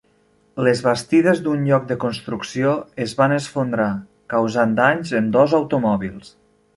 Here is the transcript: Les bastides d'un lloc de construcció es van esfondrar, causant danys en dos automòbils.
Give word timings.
Les 0.67 0.79
bastides 0.85 1.41
d'un 1.47 1.67
lloc 1.67 1.83
de 1.91 1.97
construcció 2.03 2.71
es 3.05 3.13
van 3.21 3.35
esfondrar, 3.37 3.89
causant 4.35 4.73
danys 4.81 5.13
en 5.21 5.29
dos 5.37 5.55
automòbils. 5.63 6.33